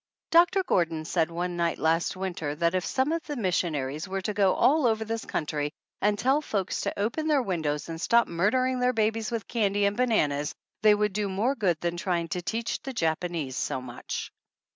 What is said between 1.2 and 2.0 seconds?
one night